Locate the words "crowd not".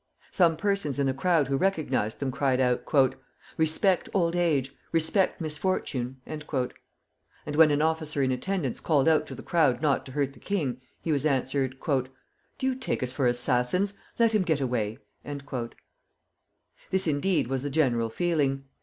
9.43-10.03